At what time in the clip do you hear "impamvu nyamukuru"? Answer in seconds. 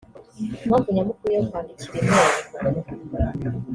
0.63-1.31